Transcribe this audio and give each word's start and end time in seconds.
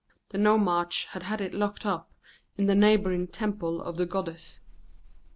The 0.29 0.39
nomarch 0.39 1.05
had 1.11 1.21
had 1.21 1.41
it 1.41 1.53
locked 1.53 1.85
up 1.85 2.11
in 2.57 2.65
the 2.65 2.73
neighbouring 2.73 3.27
temple 3.27 3.79
of 3.83 3.97
the 3.97 4.07
goddess. 4.07 4.59